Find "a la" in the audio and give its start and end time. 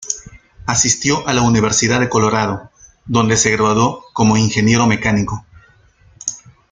1.27-1.43